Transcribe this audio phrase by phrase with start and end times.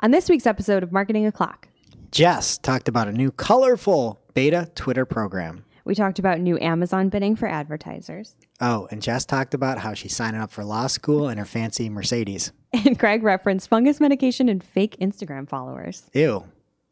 [0.00, 1.68] On this week's episode of Marketing O'Clock,
[2.10, 5.64] Jess talked about a new colorful beta Twitter program.
[5.84, 8.34] we talked about new Amazon bidding for advertisers.
[8.60, 11.88] Oh, and Jess talked about how she's signing up for law school in her fancy
[11.88, 12.52] Mercedes.
[12.72, 16.08] And Craig referenced fungus medication and fake Instagram followers.
[16.12, 16.44] Ew.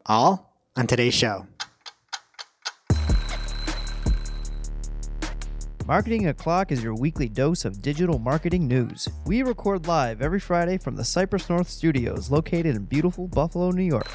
[0.06, 1.46] All on today's show.
[5.88, 9.08] Marketing O'Clock is your weekly dose of digital marketing news.
[9.24, 13.84] We record live every Friday from the Cypress North Studios located in beautiful Buffalo, New
[13.84, 14.06] York.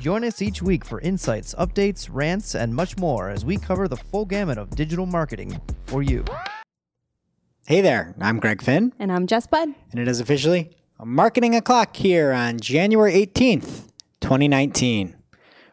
[0.00, 3.96] Join us each week for insights, updates, rants, and much more as we cover the
[3.98, 6.24] full gamut of digital marketing for you.
[7.66, 9.68] Hey there, I'm Greg Finn, And I'm Jess Budd.
[9.90, 13.90] and it is officially a Marketing O'Clock here on January 18th,
[14.22, 15.14] 2019.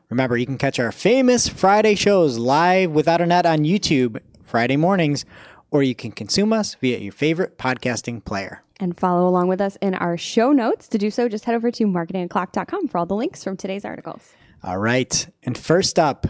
[0.09, 4.77] Remember, you can catch our famous Friday shows live without a net on YouTube Friday
[4.77, 5.25] mornings,
[5.71, 8.63] or you can consume us via your favorite podcasting player.
[8.79, 10.87] And follow along with us in our show notes.
[10.87, 14.33] To do so, just head over to marketingclock.com for all the links from today's articles.
[14.63, 15.27] All right.
[15.43, 16.27] And first up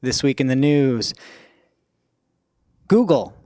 [0.00, 1.12] this week in the news
[2.88, 3.36] Google,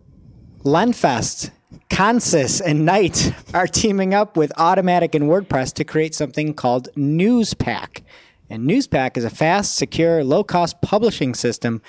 [0.63, 1.51] Lenfest,
[1.91, 8.03] ConsenSys, and Knight are teaming up with Automattic and WordPress to create something called Newspack.
[8.49, 11.83] And Newspack is a fast, secure, low cost publishing system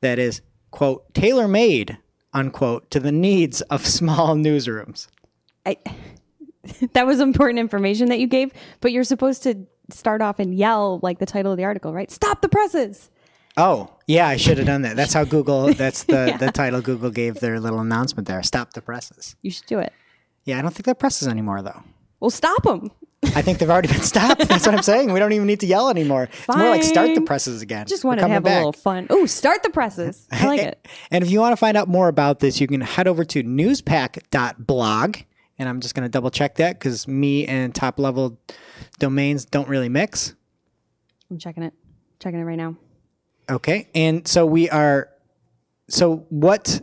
[0.00, 1.98] that is, quote, tailor made,
[2.32, 5.08] unquote, to the needs of small newsrooms.
[5.66, 5.76] I,
[6.92, 11.00] that was important information that you gave, but you're supposed to start off and yell
[11.02, 12.10] like the title of the article, right?
[12.10, 13.10] Stop the presses.
[13.56, 14.96] Oh, yeah, I should have done that.
[14.96, 18.82] That's how Google, that's the, the title Google gave their little announcement there Stop the
[18.82, 19.36] presses.
[19.42, 19.92] You should do it.
[20.44, 21.82] Yeah, I don't think they're presses anymore, though.
[22.20, 22.90] Well, stop them.
[23.24, 24.46] I think they've already been stopped.
[24.48, 25.12] That's what I'm saying.
[25.12, 26.24] We don't even need to yell anymore.
[26.32, 27.86] It's more like start the presses again.
[27.86, 28.54] Just wanted to have back.
[28.54, 29.08] a little fun.
[29.10, 30.26] Oh, start the presses.
[30.30, 30.86] I like it.
[31.10, 33.42] And if you want to find out more about this, you can head over to
[33.42, 35.16] newspack.blog.
[35.58, 38.38] And I'm just going to double check that because me and top level
[38.98, 40.34] domains don't really mix.
[41.30, 41.74] I'm checking it.
[42.20, 42.76] Checking it right now.
[43.50, 43.88] Okay.
[43.94, 45.08] And so we are,
[45.88, 46.80] so what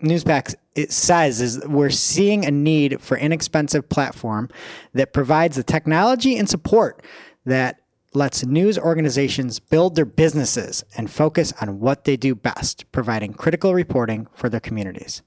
[0.00, 4.48] Newspack it says is we're seeing a need for inexpensive platform
[4.92, 7.02] that provides the technology and support
[7.44, 7.80] that
[8.12, 13.74] lets news organizations build their businesses and focus on what they do best, providing critical
[13.74, 15.22] reporting for their communities.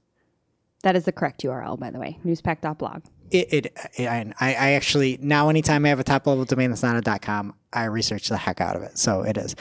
[0.82, 2.18] That is the correct URL, by the way.
[2.24, 3.02] Newspack.blog.
[3.30, 6.96] It, it, I, I actually now anytime I have a top level domain that's not
[6.96, 8.96] a .com, I research the heck out of it.
[8.96, 9.54] So it is.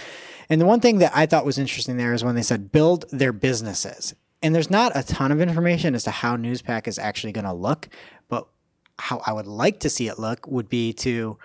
[0.49, 3.05] And the one thing that I thought was interesting there is when they said build
[3.11, 4.15] their businesses.
[4.41, 7.53] And there's not a ton of information as to how Newspack is actually going to
[7.53, 7.89] look,
[8.29, 8.47] but
[8.99, 11.37] how I would like to see it look would be to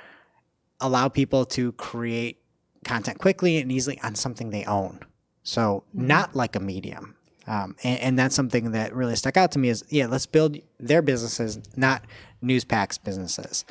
[0.81, 2.43] allow people to create
[2.85, 5.01] content quickly and easily on something they own.
[5.43, 7.17] So not like a medium.
[7.47, 10.59] Um, and, and that's something that really stuck out to me is yeah, let's build
[10.79, 12.05] their businesses, not
[12.41, 13.65] Newspack's businesses.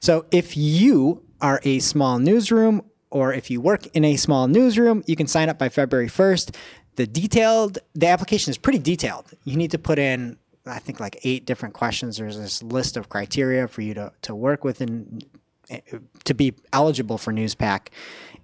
[0.00, 5.02] So if you are a small newsroom or if you work in a small newsroom,
[5.06, 6.54] you can sign up by February 1st.
[6.98, 9.26] The detailed, the application is pretty detailed.
[9.44, 10.36] You need to put in,
[10.66, 12.16] I think, like eight different questions.
[12.16, 15.24] There's this list of criteria for you to, to work with and
[15.70, 15.78] eh,
[16.24, 17.92] to be eligible for Newspack.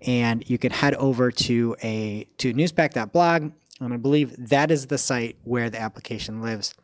[0.03, 3.51] And you can head over to a to newspack.blog,
[3.81, 6.77] and I believe that is the site where the application lives.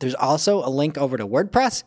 [0.00, 1.82] There's also a link over to WordPress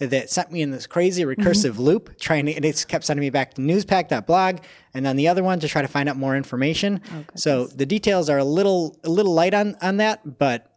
[0.00, 1.40] that sent me in this crazy mm-hmm.
[1.40, 4.58] recursive loop, trying to, and it kept sending me back to newspack.blog,
[4.94, 7.00] and then the other one to try to find out more information.
[7.12, 10.70] Oh, so the details are a little a little light on on that, but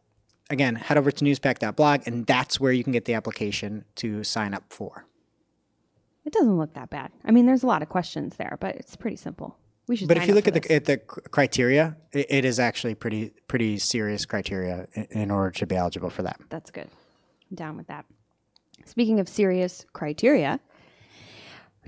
[0.50, 4.53] again, head over to newspack.blog, and that's where you can get the application to sign
[4.53, 5.06] up for.
[6.25, 7.11] It doesn't look that bad.
[7.25, 9.57] I mean, there's a lot of questions there, but it's pretty simple.
[9.88, 10.07] We should.
[10.07, 13.78] But if you look at the at the criteria, it, it is actually pretty pretty
[13.78, 16.40] serious criteria in, in order to be eligible for that.
[16.50, 16.88] That's good.
[17.50, 18.05] I'm down with that.
[18.86, 20.60] Speaking of serious criteria,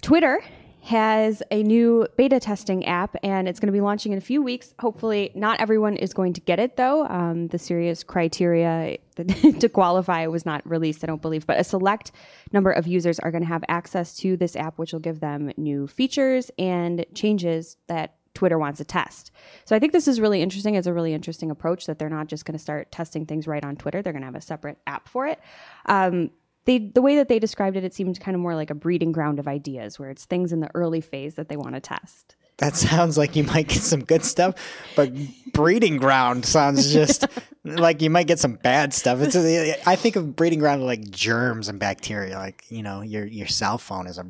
[0.01, 0.41] Twitter
[0.85, 4.43] has a new beta testing app and it's going to be launching in a few
[4.43, 4.75] weeks.
[4.79, 7.07] Hopefully, not everyone is going to get it though.
[7.07, 8.97] Um, the serious criteria
[9.59, 12.11] to qualify was not released, I don't believe, but a select
[12.51, 15.51] number of users are going to have access to this app, which will give them
[15.57, 19.31] new features and changes that Twitter wants to test.
[19.63, 20.75] So I think this is really interesting.
[20.75, 23.65] It's a really interesting approach that they're not just going to start testing things right
[23.65, 24.03] on Twitter.
[24.03, 25.39] They're going to have a separate app for it.
[25.87, 26.29] Um,
[26.65, 29.11] they, the way that they described it, it seemed kind of more like a breeding
[29.11, 32.35] ground of ideas, where it's things in the early phase that they want to test.
[32.57, 34.55] That sounds like you might get some good stuff,
[34.95, 35.11] but
[35.51, 37.25] breeding ground sounds just
[37.65, 39.19] like you might get some bad stuff.
[39.21, 42.37] It's a, I think of breeding ground like germs and bacteria.
[42.37, 44.25] Like you know, your your cell phone is a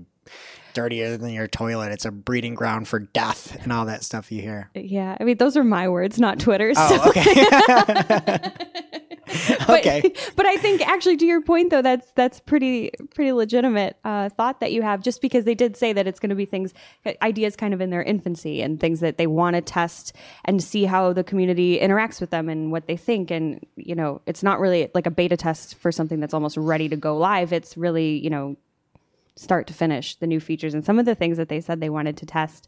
[0.74, 1.92] dirtier than your toilet.
[1.92, 4.72] It's a breeding ground for death and all that stuff you hear.
[4.74, 6.78] Yeah, I mean those are my words, not Twitter's.
[6.80, 8.52] Oh, okay.
[9.68, 10.14] but, Okay.
[10.36, 14.60] but I think actually to your point though, that's that's pretty pretty legitimate uh, thought
[14.60, 15.02] that you have.
[15.02, 16.74] Just because they did say that it's going to be things,
[17.22, 20.14] ideas kind of in their infancy, and things that they want to test
[20.46, 23.32] and see how the community interacts with them and what they think.
[23.32, 26.90] And you know, it's not really like a beta test for something that's almost ready
[26.90, 27.54] to go live.
[27.54, 28.58] It's really you know
[29.36, 31.90] start to finish the new features and some of the things that they said they
[31.90, 32.68] wanted to test.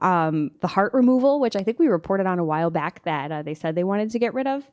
[0.00, 3.42] Um, the heart removal, which I think we reported on a while back that uh,
[3.42, 4.64] they said they wanted to get rid of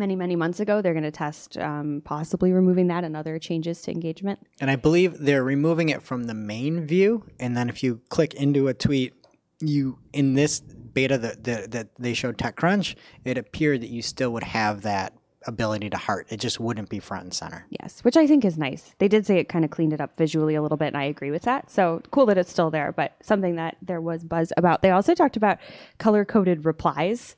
[0.00, 0.82] many, many months ago.
[0.82, 4.40] They're going to test um, possibly removing that and other changes to engagement.
[4.60, 7.24] And I believe they're removing it from the main view.
[7.38, 9.14] And then if you click into a tweet,
[9.60, 14.32] you in this beta that that, that they showed TechCrunch, it appeared that you still
[14.32, 15.12] would have that
[15.46, 16.26] ability to heart.
[16.30, 17.66] It just wouldn't be front and center.
[17.70, 18.94] Yes, which I think is nice.
[18.98, 21.04] They did say it kind of cleaned it up visually a little bit, and I
[21.04, 21.70] agree with that.
[21.70, 24.82] So cool that it's still there, but something that there was buzz about.
[24.82, 25.58] They also talked about
[25.98, 27.36] color coded replies.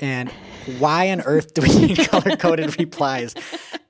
[0.00, 0.30] And
[0.78, 3.34] why on earth do we need color coded replies?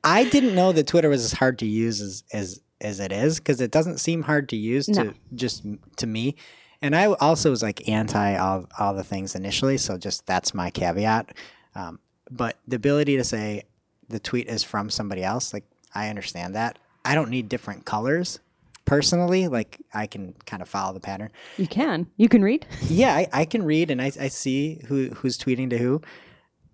[0.05, 3.39] I didn't know that Twitter was as hard to use as as, as it is
[3.39, 5.13] because it doesn't seem hard to use to No.
[5.35, 5.65] just
[5.97, 6.37] to me.
[6.83, 10.71] And I also was like anti all, all the things initially, so just that's my
[10.71, 11.35] caveat.
[11.75, 11.99] Um,
[12.31, 13.65] but the ability to say
[14.09, 15.65] the tweet is from somebody else, like
[15.95, 16.79] I understand that.
[17.05, 18.41] I don't need different colors
[18.85, 19.49] personally.
[19.49, 21.31] Like I can kind of follow the pattern.
[21.57, 22.07] You can.
[22.17, 22.67] You can read.
[22.89, 26.01] Yeah, I, I can read and I, I see who who's tweeting to who.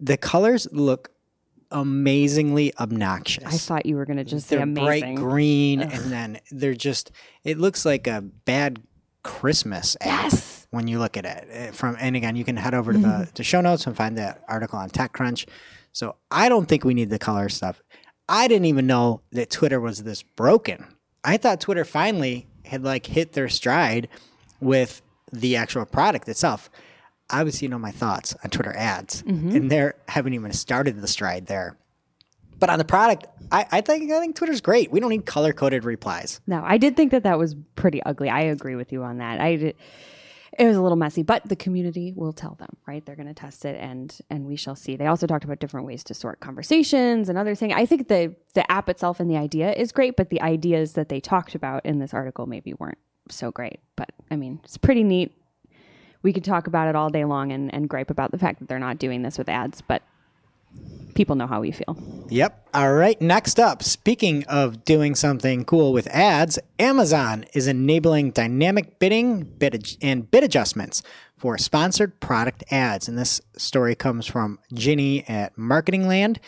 [0.00, 1.10] The colors look
[1.70, 3.44] amazingly obnoxious.
[3.44, 5.14] I thought you were going to just say they're bright amazing.
[5.16, 7.10] green, and then they're just.
[7.44, 8.82] It looks like a bad
[9.22, 10.66] Christmas app Yes.
[10.70, 11.48] when you look at it.
[11.50, 14.16] Eh, From and again, you can head over to the, the show notes and find
[14.18, 15.46] that article on TechCrunch.
[15.92, 17.82] So I don't think we need the color stuff.
[18.28, 20.84] I didn't even know that Twitter was this broken.
[21.26, 24.08] I thought Twitter finally had like hit their stride
[24.60, 25.02] with
[25.32, 26.70] the actual product itself.
[27.28, 29.50] Obviously, you know my thoughts on Twitter ads, mm-hmm.
[29.50, 31.76] and they haven't even started the stride there.
[32.58, 34.90] But on the product, I, I think I think Twitter's great.
[34.92, 36.40] We don't need color coded replies.
[36.46, 38.30] No, I did think that that was pretty ugly.
[38.30, 39.40] I agree with you on that.
[39.40, 39.76] I did,
[40.58, 43.04] it was a little messy, but the community will tell them, right?
[43.04, 44.96] They're going to test it, and and we shall see.
[44.96, 47.74] They also talked about different ways to sort conversations and other things.
[47.76, 51.08] I think the the app itself and the idea is great, but the ideas that
[51.08, 52.98] they talked about in this article maybe weren't
[53.30, 53.80] so great.
[53.96, 55.32] But I mean, it's pretty neat.
[56.22, 58.68] We could talk about it all day long and, and gripe about the fact that
[58.68, 60.02] they're not doing this with ads, but
[61.16, 61.96] people know how we feel.
[62.28, 62.68] Yep.
[62.74, 63.20] All right.
[63.20, 69.74] Next up, speaking of doing something cool with ads, Amazon is enabling dynamic bidding bid
[69.74, 71.02] ad- and bid adjustments
[71.36, 73.08] for sponsored product ads.
[73.08, 76.38] And this story comes from Ginny at Marketing Land.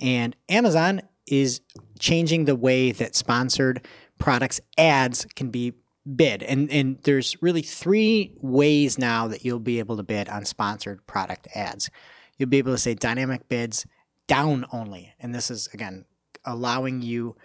[0.00, 1.60] And Amazon is
[1.98, 3.86] changing the way that sponsored
[4.18, 5.74] products ads can be
[6.16, 6.42] bid.
[6.42, 11.06] And and there's really three ways now that you'll be able to bid on sponsored
[11.06, 11.90] product ads.
[12.36, 13.86] You'll be able to say dynamic bids
[14.26, 15.14] down only.
[15.20, 16.04] And this is again
[16.44, 17.36] allowing you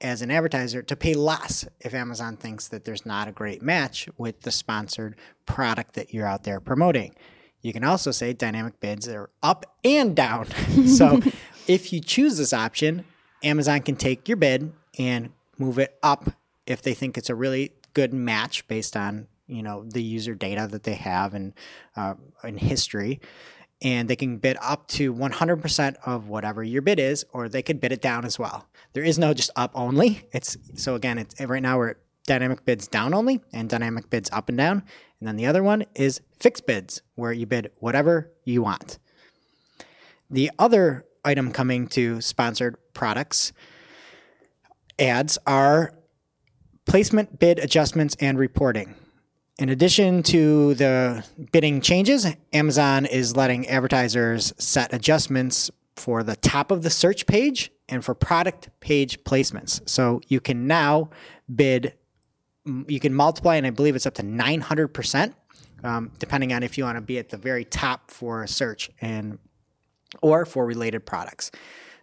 [0.00, 4.08] as an advertiser to pay less if Amazon thinks that there's not a great match
[4.18, 5.16] with the sponsored
[5.46, 7.14] product that you're out there promoting.
[7.62, 10.46] You can also say dynamic bids are up and down.
[10.86, 11.22] so
[11.66, 13.04] if you choose this option,
[13.42, 16.30] Amazon can take your bid and move it up
[16.66, 20.66] if they think it's a really good match based on you know the user data
[20.70, 21.52] that they have and
[21.96, 23.20] uh, in history
[23.84, 27.80] and they can bid up to 100% of whatever your bid is or they could
[27.80, 28.66] bid it down as well.
[28.94, 30.26] There is no just up only.
[30.32, 31.96] It's so again it's right now we're
[32.26, 34.82] dynamic bids down only and dynamic bids up and down.
[35.20, 38.98] And then the other one is fixed bids where you bid whatever you want.
[40.30, 43.52] The other item coming to sponsored products
[44.98, 45.94] ads are
[46.86, 48.94] placement bid adjustments and reporting.
[49.58, 56.72] In addition to the bidding changes, Amazon is letting advertisers set adjustments for the top
[56.72, 59.88] of the search page and for product page placements.
[59.88, 61.10] So you can now
[61.54, 61.94] bid,
[62.64, 65.34] you can multiply, and I believe it's up to 900%,
[65.84, 68.90] um, depending on if you want to be at the very top for a search
[69.00, 69.38] and
[70.20, 71.52] or for related products.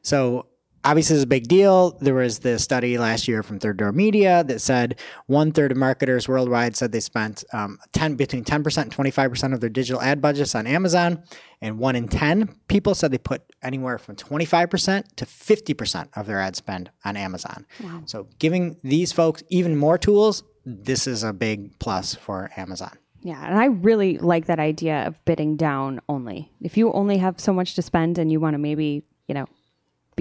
[0.03, 0.47] So
[0.83, 1.97] obviously, it's a big deal.
[1.99, 5.77] There was this study last year from Third Door Media that said one third of
[5.77, 10.21] marketers worldwide said they spent um, 10 between 10% and 25% of their digital ad
[10.21, 11.23] budgets on Amazon,
[11.61, 16.39] and one in 10 people said they put anywhere from 25% to 50% of their
[16.39, 17.65] ad spend on Amazon.
[18.05, 22.97] So, giving these folks even more tools, this is a big plus for Amazon.
[23.23, 26.51] Yeah, and I really like that idea of bidding down only.
[26.59, 29.45] If you only have so much to spend and you want to maybe, you know,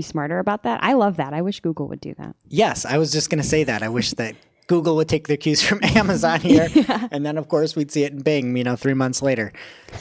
[0.01, 1.35] be smarter about that, I love that.
[1.35, 2.35] I wish Google would do that.
[2.49, 3.83] Yes, I was just going to say that.
[3.83, 4.35] I wish that
[4.67, 6.69] Google would take their cues from Amazon here,
[7.11, 9.53] and then of course we'd see it in Bing, you know, three months later.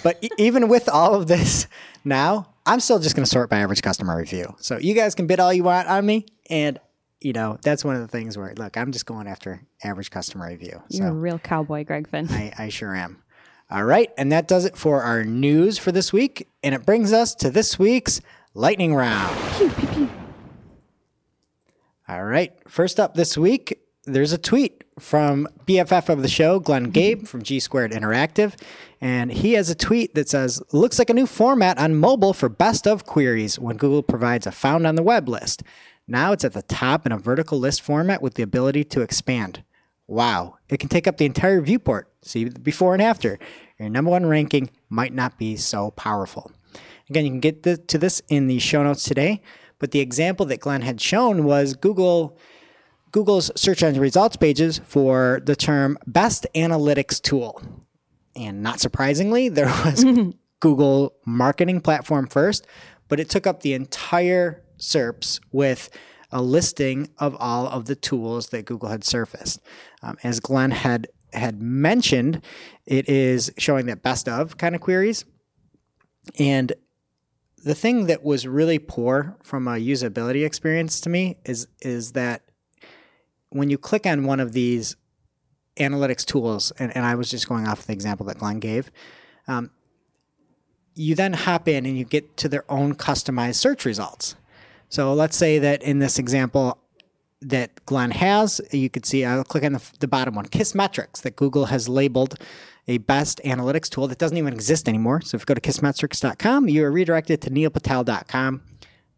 [0.04, 1.68] But even with all of this
[2.06, 4.56] now, I'm still just going to sort by average customer review.
[4.60, 6.80] So you guys can bid all you want on me, and
[7.20, 10.48] you know that's one of the things where look, I'm just going after average customer
[10.48, 10.82] review.
[10.90, 12.28] You're a real cowboy, Greg Finn.
[12.30, 13.24] I, I sure am.
[13.72, 17.12] All right, and that does it for our news for this week, and it brings
[17.12, 18.22] us to this week's
[18.54, 19.89] lightning round.
[22.10, 26.86] All right, first up this week, there's a tweet from BFF of the show, Glenn
[26.86, 26.92] mm-hmm.
[26.92, 28.60] Gabe from G Squared Interactive,
[29.00, 32.50] and he has a tweet that says, "Looks like a new format on mobile for
[32.50, 35.62] best of queries when Google provides a found on the web list.
[36.08, 39.64] Now it's at the top in a vertical list format with the ability to expand.
[40.08, 42.12] Wow, it can take up the entire viewport.
[42.24, 43.38] See the before and after.
[43.78, 46.52] Your number one ranking might not be so powerful."
[47.08, 49.42] Again, you can get th- to this in the show notes today,
[49.80, 52.38] but the example that Glenn had shown was Google
[53.12, 57.62] Google's search engine results pages for the term best analytics tool.
[58.36, 60.06] And not surprisingly, there was
[60.60, 62.68] Google marketing platform first,
[63.08, 65.90] but it took up the entire SERPs with
[66.32, 69.60] a listing of all of the tools that Google had surfaced.
[70.04, 72.44] Um, as Glenn had had mentioned,
[72.86, 75.26] it is showing that best of kind of queries.
[76.38, 76.74] And
[77.64, 82.44] the thing that was really poor from a usability experience to me is is that
[83.50, 84.96] when you click on one of these
[85.78, 88.92] analytics tools, and, and I was just going off the example that Glenn gave,
[89.48, 89.72] um,
[90.94, 94.36] you then hop in and you get to their own customized search results.
[94.90, 96.78] So let's say that in this example
[97.42, 101.36] that Glenn has, you could see, I'll click on the, the bottom one, Kissmetrics, that
[101.36, 102.38] Google has labeled
[102.90, 105.22] a best analytics tool that doesn't even exist anymore.
[105.22, 108.62] So if you go to kissmetrics.com, you are redirected to neilpatel.com.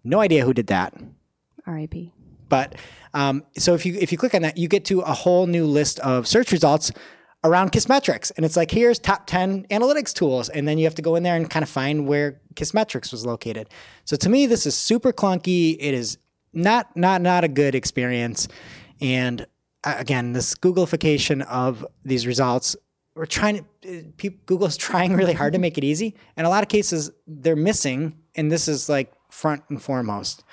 [0.04, 0.94] No idea who did that.
[1.66, 2.12] R.I.P.
[2.50, 2.76] But
[3.14, 5.66] um, so if you if you click on that, you get to a whole new
[5.66, 6.92] list of search results
[7.46, 11.02] around Kissmetrics, and it's like here's top ten analytics tools, and then you have to
[11.02, 13.70] go in there and kind of find where Kissmetrics was located.
[14.04, 15.78] So to me, this is super clunky.
[15.80, 16.18] It is
[16.52, 18.50] not not not a good experience,
[19.00, 19.48] and
[19.86, 22.76] uh, again, this Googleification of these results.
[23.16, 26.16] We're trying to, uh, Google's trying really hard to make it easy.
[26.38, 30.44] In a lot of cases, they're missing, and this is like front and foremost.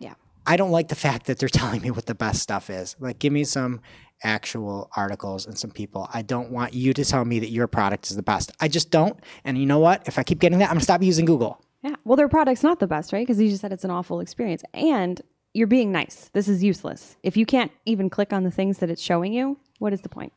[0.00, 0.14] Yeah.
[0.46, 2.96] I don't like the fact that they're telling me what the best stuff is.
[2.98, 3.80] Like, give me some
[4.22, 6.08] actual articles and some people.
[6.12, 8.50] I don't want you to tell me that your product is the best.
[8.60, 9.18] I just don't.
[9.44, 10.06] And you know what?
[10.06, 11.62] If I keep getting that, I'm gonna stop using Google.
[11.82, 11.96] Yeah.
[12.04, 13.26] Well, their product's not the best, right?
[13.26, 14.62] Because you just said it's an awful experience.
[14.72, 15.20] And
[15.52, 16.30] you're being nice.
[16.32, 17.16] This is useless.
[17.22, 20.08] If you can't even click on the things that it's showing you, what is the
[20.08, 20.32] point?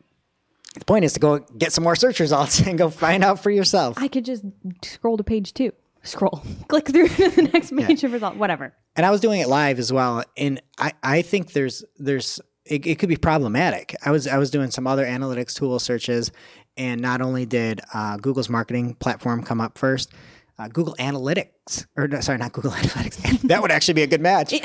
[0.75, 3.49] The point is to go get some more search results and go find out for
[3.49, 3.97] yourself.
[3.97, 4.43] I could just
[4.83, 5.71] scroll to page two.
[6.03, 6.41] Scroll.
[6.67, 8.35] Click through to the next page of result.
[8.37, 8.73] Whatever.
[8.95, 10.23] and I was doing it live as well.
[10.37, 13.95] And I, I think there's there's it, it could be problematic.
[14.05, 16.31] I was I was doing some other analytics tool searches,
[16.77, 20.13] and not only did uh, Google's marketing platform come up first,
[20.59, 23.41] uh, Google Analytics or no, sorry, not Google Analytics.
[23.47, 24.53] that would actually be a good match.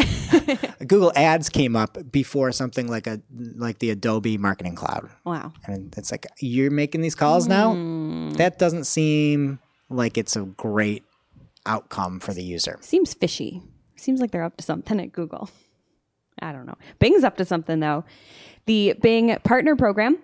[0.87, 3.21] Google Ads came up before something like a
[3.57, 5.53] like the Adobe Marketing Cloud, Wow.
[5.67, 7.73] and it's like you're making these calls now.
[8.37, 11.05] That doesn't seem like it's a great
[11.67, 12.79] outcome for the user.
[12.83, 13.63] Seems fishy.
[13.97, 15.49] Seems like they're up to something at Google.
[16.43, 16.77] I don't know.
[16.99, 18.05] Bing's up to something though.
[18.67, 20.19] The Bing Partner Program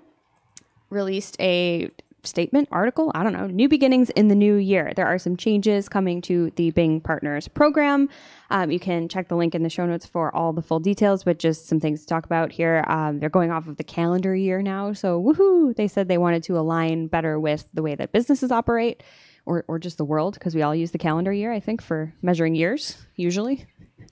[0.91, 1.91] released a
[2.25, 4.93] statement, article, I don't know, new beginnings in the new year.
[4.95, 8.09] There are some changes coming to the Bing Partners program.
[8.51, 11.25] Um, you can check the link in the show notes for all the full details,
[11.25, 12.85] but just some things to talk about here.
[12.89, 14.93] Um, they're going off of the calendar year now.
[14.93, 15.75] So, woohoo!
[15.77, 19.03] They said they wanted to align better with the way that businesses operate
[19.47, 22.13] or, or just the world, because we all use the calendar year, I think, for
[22.23, 23.67] measuring years, usually.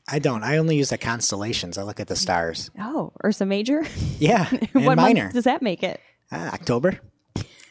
[0.08, 0.42] I don't.
[0.42, 1.76] I only use the constellations.
[1.76, 2.70] I look at the stars.
[2.80, 3.84] Oh, Ursa Major?
[4.18, 5.30] Yeah, and what minor.
[5.32, 6.00] does that make it?
[6.32, 6.98] Ah, October.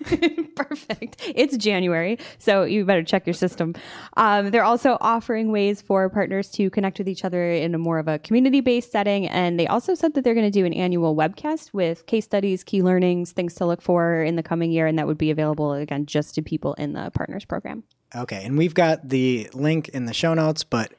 [0.55, 1.21] Perfect.
[1.35, 3.73] It's January, so you better check your system.
[4.15, 7.99] Um, they're also offering ways for partners to connect with each other in a more
[7.99, 9.27] of a community based setting.
[9.27, 12.63] And they also said that they're going to do an annual webcast with case studies,
[12.63, 14.87] key learnings, things to look for in the coming year.
[14.87, 17.83] And that would be available, again, just to people in the partners program.
[18.15, 20.93] Okay, and we've got the link in the show notes, but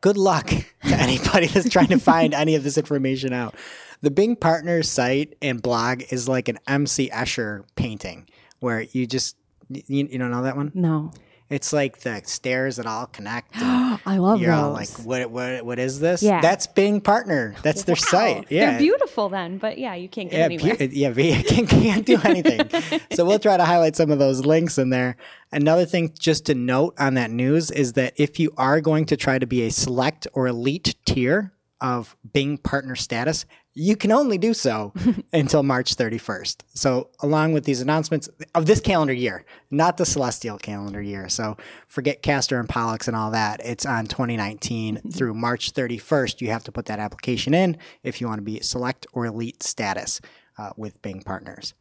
[0.00, 3.54] good luck to anybody that's trying to find any of this information out.
[4.02, 8.28] The Bing Partners site and blog is like an MC Escher painting
[8.66, 9.36] where you just
[9.70, 10.72] you, you don't know that one?
[10.74, 11.12] No.
[11.48, 13.52] It's like the stairs that all connect.
[13.54, 14.60] I love You're those.
[14.64, 16.20] all like, what, what, what is this?
[16.20, 16.40] Yeah.
[16.40, 17.54] That's Bing Partner.
[17.62, 18.46] That's their site.
[18.50, 18.70] Yeah.
[18.72, 20.74] They're beautiful then, but yeah, you can't get Yeah, anywhere.
[20.76, 23.00] pu- yeah, we can't, can't do anything.
[23.12, 25.16] so we'll try to highlight some of those links in there.
[25.52, 29.16] Another thing just to note on that news is that if you are going to
[29.16, 33.46] try to be a select or elite tier of Bing partner status,
[33.78, 34.94] you can only do so
[35.34, 36.62] until March 31st.
[36.72, 41.28] So, along with these announcements of this calendar year, not the celestial calendar year.
[41.28, 43.60] So, forget Castor and Pollux and all that.
[43.62, 46.40] It's on 2019 through March 31st.
[46.40, 49.62] You have to put that application in if you want to be select or elite
[49.62, 50.22] status
[50.56, 51.74] uh, with Bing partners.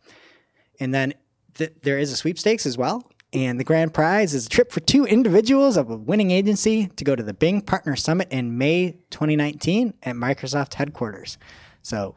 [0.82, 1.14] And then
[1.54, 3.10] th- there is a sweepstakes as well.
[3.32, 7.04] And the grand prize is a trip for two individuals of a winning agency to
[7.06, 11.38] go to the Bing Partner Summit in May 2019 at Microsoft headquarters.
[11.86, 12.15] So,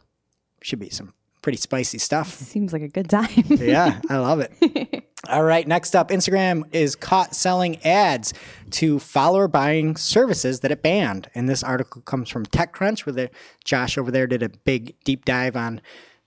[0.62, 2.32] should be some pretty spicy stuff.
[2.38, 3.28] Seems like a good time.
[3.48, 5.04] Yeah, I love it.
[5.28, 8.32] All right, next up, Instagram is caught selling ads
[8.70, 11.28] to follower buying services that it banned.
[11.34, 13.30] And this article comes from TechCrunch, where the,
[13.62, 15.82] Josh over there did a big deep dive on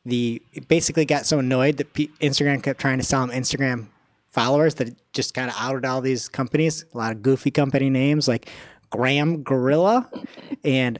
[0.06, 0.40] the.
[0.68, 3.88] Basically got so annoyed that P- Instagram kept trying to sell them Instagram
[4.28, 7.90] followers that it just kind of outed all these companies, a lot of goofy company
[7.90, 8.50] names like
[8.92, 10.10] Graham Gorilla
[10.64, 11.00] and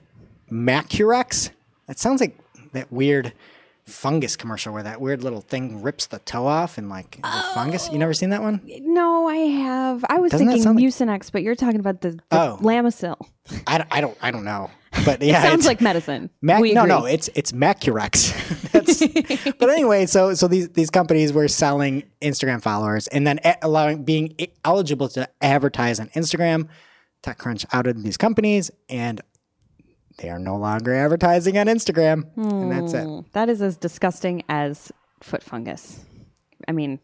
[0.50, 1.52] Macurex.
[1.92, 2.38] That sounds like
[2.72, 3.34] that weird
[3.86, 7.92] fungus commercial where that weird little thing rips the toe off and like the fungus.
[7.92, 8.62] You never seen that one?
[8.66, 10.06] no, I have.
[10.08, 12.58] I was Doesn't thinking sound like- Mucinex, but you're talking about the, the Oh.
[12.62, 13.18] Lamisil.
[13.68, 14.72] I don't, I don't, I don't know.
[15.06, 16.30] But yeah, it Sounds like medicine.
[16.42, 16.90] Mac, we no, agree.
[16.96, 18.32] no, it's it's Macurex.
[18.72, 24.06] That's, but anyway, so so these these companies were selling Instagram followers and then allowing
[24.06, 24.34] being
[24.64, 26.70] eligible to advertise on Instagram.
[27.24, 29.22] TechCrunch outed these companies, and
[30.18, 33.06] they are no longer advertising on Instagram, and that's it.
[33.06, 34.92] Mm, That is as disgusting as
[35.22, 36.04] foot fungus.
[36.68, 37.00] I mean,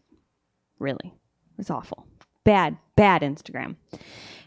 [0.78, 1.14] really,
[1.58, 2.06] it's awful.
[2.44, 3.76] Bad, bad Instagram.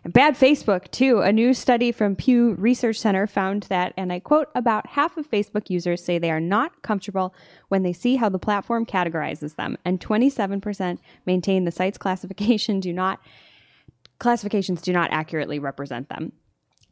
[0.03, 1.19] And bad Facebook, too.
[1.19, 5.29] A new study from Pew Research Center found that, and I quote, about half of
[5.29, 7.35] Facebook users say they are not comfortable
[7.67, 12.91] when they see how the platform categorizes them, and 27% maintain the site's classification do
[12.93, 13.19] not
[14.17, 16.31] classifications do not accurately represent them.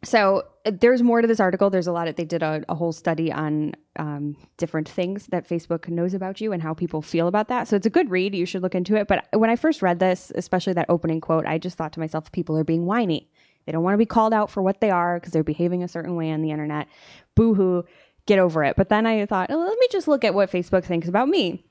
[0.03, 1.69] So uh, there's more to this article.
[1.69, 5.47] There's a lot of they did a, a whole study on um, different things that
[5.47, 7.67] Facebook knows about you and how people feel about that.
[7.67, 8.33] So it's a good read.
[8.33, 9.07] You should look into it.
[9.07, 12.31] But when I first read this, especially that opening quote, I just thought to myself,
[12.31, 13.29] people are being whiny.
[13.65, 15.87] They don't want to be called out for what they are because they're behaving a
[15.87, 16.87] certain way on the internet.
[17.35, 17.83] Boo hoo,
[18.25, 18.75] get over it.
[18.75, 21.65] But then I thought, oh, let me just look at what Facebook thinks about me.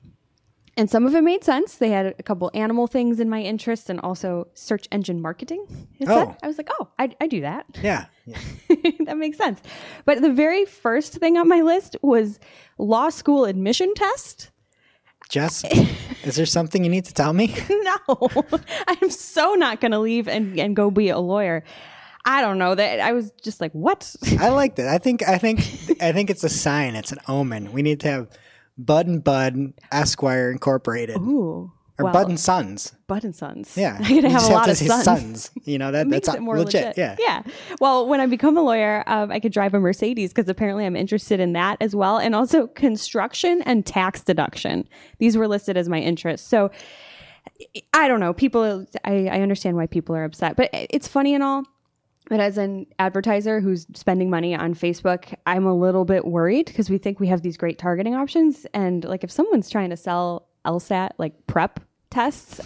[0.79, 1.75] And some of it made sense.
[1.75, 5.65] They had a couple animal things in my interest and also search engine marketing.
[5.99, 6.07] It.
[6.07, 6.33] Oh.
[6.41, 7.65] I was like, oh, I, I do that.
[7.83, 8.05] Yeah,
[9.05, 9.59] that makes sense.
[10.05, 12.39] But the very first thing on my list was
[12.77, 14.51] law school admission test.
[15.27, 15.65] Jess,
[16.23, 17.53] is there something you need to tell me?
[17.69, 18.29] No,
[18.87, 21.63] I'm so not going to leave and, and go be a lawyer.
[22.23, 24.15] I don't know that I was just like, what?
[24.39, 24.87] I like that.
[24.87, 25.59] I think I think
[26.01, 26.95] I think it's a sign.
[26.95, 27.71] It's an omen.
[27.71, 28.27] We need to have
[28.79, 32.95] Budd and Budd Esquire Incorporated Ooh, or well, Budd and Sons.
[33.07, 33.75] Budd and Sons.
[33.75, 35.51] Yeah, I'm gonna have a lot of say sons.
[35.65, 36.97] You know that Makes that's it more legit.
[36.97, 36.97] legit.
[36.97, 37.15] Yeah.
[37.19, 37.43] Yeah.
[37.81, 40.95] Well, when I become a lawyer, um, I could drive a Mercedes because apparently I'm
[40.95, 42.17] interested in that as well.
[42.17, 44.87] And also construction and tax deduction.
[45.17, 46.47] These were listed as my interests.
[46.47, 46.71] So
[47.93, 48.33] I don't know.
[48.33, 51.65] People, I, I understand why people are upset, but it's funny and all.
[52.29, 56.89] But as an advertiser who's spending money on Facebook, I'm a little bit worried because
[56.89, 58.65] we think we have these great targeting options.
[58.73, 61.79] And like if someone's trying to sell LSAT, like prep
[62.11, 62.61] tests,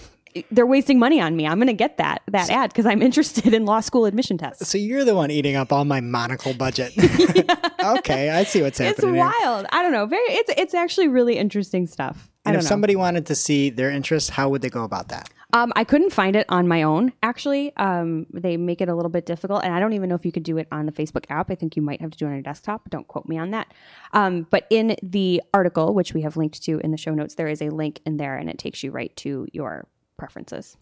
[0.51, 1.45] they're wasting money on me.
[1.47, 4.67] I'm going to get that that ad because I'm interested in law school admission tests.
[4.67, 6.91] So you're the one eating up all my monocle budget.
[7.83, 9.15] okay, I see what's It's happening.
[9.15, 9.31] here.
[9.41, 9.65] wild.
[9.71, 10.05] I don't know.
[10.07, 10.23] Very.
[10.23, 12.31] It's it's actually really interesting stuff.
[12.45, 12.67] I And if know.
[12.67, 15.29] somebody wanted to see their interest, how would they go about that?
[15.53, 17.13] Um, I couldn't find it on my own.
[17.21, 20.25] Actually, um, they make it a little bit difficult, and I don't even know if
[20.25, 21.51] you could do it on the Facebook app.
[21.51, 22.89] I think you might have to do it on your desktop.
[22.89, 23.71] Don't quote me on that.
[24.13, 27.47] Um, but in the article, which we have linked to in the show notes, there
[27.47, 29.87] is a link in there, and it takes you right to your
[30.17, 30.75] preferences.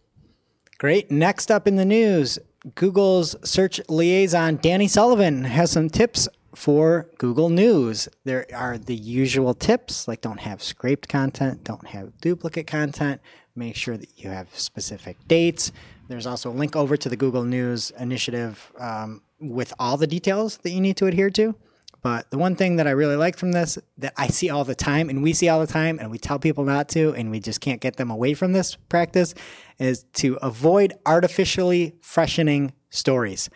[0.78, 1.12] Great.
[1.12, 2.40] Next up in the news,
[2.74, 8.10] Google's search liaison, Danny Sullivan, has some tips for Google News.
[8.24, 13.22] There are the usual tips like don't have scraped content, don't have duplicate content,
[13.56, 15.72] make sure that you have specific dates.
[16.08, 20.58] There's also a link over to the Google News initiative um, with all the details
[20.58, 21.56] that you need to adhere to.
[22.02, 24.74] But the one thing that I really like from this that I see all the
[24.76, 27.40] time and we see all the time and we tell people not to and we
[27.40, 29.36] just can't get them away from this practice
[29.78, 33.50] is to avoid artificially freshening stories.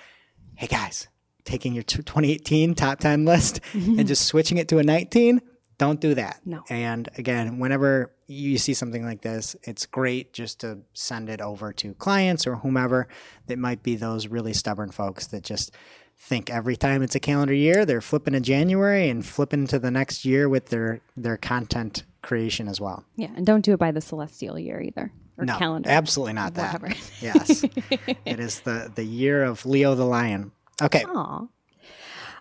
[0.56, 1.08] Hey guys,
[1.44, 5.42] taking your 2018 top 10 list and just switching it to a 19,
[5.78, 6.42] don't do that.
[6.46, 6.64] No.
[6.70, 11.74] And again, whenever you see something like this, it's great just to send it over
[11.74, 13.08] to clients or whomever
[13.48, 15.72] that might be those really stubborn folks that just
[16.18, 19.92] think every time it's a calendar year, they're flipping to January and flipping to the
[19.92, 23.04] next year with their their content creation as well.
[23.18, 25.90] Yeah, and don't do it by the celestial year either or No, calendar.
[25.90, 26.82] absolutely not that.
[27.22, 27.64] Yes,
[28.26, 30.52] it is the the year of Leo the lion.
[30.82, 31.46] Okay, Aw.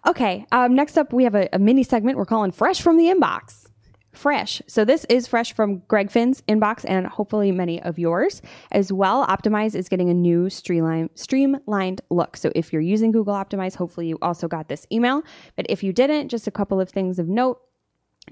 [0.07, 0.47] Okay.
[0.53, 3.67] Um, next up, we have a, a mini segment we're calling Fresh from the Inbox.
[4.13, 4.63] Fresh.
[4.69, 9.27] So this is fresh from Greg Finn's inbox and hopefully many of yours as well.
[9.27, 12.37] Optimize is getting a new streamline, streamlined look.
[12.37, 15.23] So if you're using Google Optimize, hopefully you also got this email.
[15.57, 17.59] But if you didn't, just a couple of things of note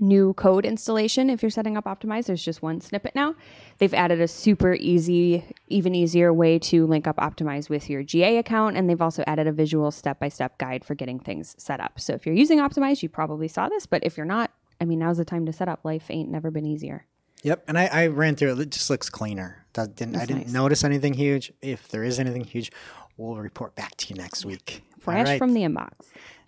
[0.00, 3.34] new code installation if you're setting up optimize there's just one snippet now
[3.78, 8.38] they've added a super easy even easier way to link up optimize with your ga
[8.38, 12.14] account and they've also added a visual step-by-step guide for getting things set up so
[12.14, 14.50] if you're using optimize you probably saw this but if you're not
[14.80, 17.06] i mean now's the time to set up life ain't never been easier
[17.44, 18.60] Yep, and I, I ran through it.
[18.60, 19.66] It just looks cleaner.
[19.72, 20.52] That didn't, I didn't nice.
[20.52, 21.52] notice anything huge.
[21.60, 22.70] If there is anything huge,
[23.16, 24.82] we'll report back to you next week.
[25.00, 25.38] Fresh right.
[25.38, 25.90] from the inbox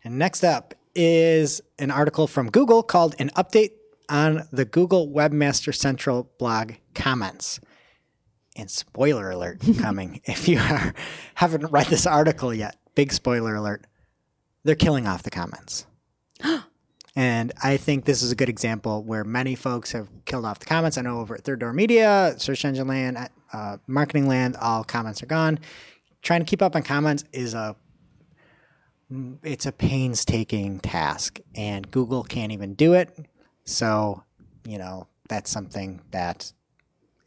[0.05, 3.73] And next up is an article from Google called An Update
[4.09, 7.61] on the Google Webmaster Central blog comments.
[8.57, 10.21] And spoiler alert coming.
[10.25, 10.95] if you are,
[11.35, 13.87] haven't read this article yet, big spoiler alert.
[14.63, 15.87] They're killing off the comments.
[17.17, 20.67] and I think this is a good example where many folks have killed off the
[20.67, 20.97] comments.
[20.97, 23.19] I know over at Third Door Media, Search Engine Land,
[23.53, 25.59] uh, Marketing Land, all comments are gone.
[26.23, 27.77] Trying to keep up on comments is a
[29.43, 33.27] it's a painstaking task and Google can't even do it.
[33.65, 34.23] So,
[34.67, 36.53] you know, that's something that